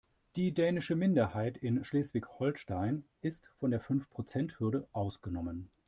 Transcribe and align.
Die 0.35 0.51
dänische 0.51 0.95
Minderheit 0.95 1.57
in 1.57 1.83
Schleswig-Holstein 1.83 3.03
ist 3.21 3.51
von 3.59 3.69
der 3.69 3.79
Fünfprozenthürde 3.81 4.87
ausgenommen. 4.93 5.69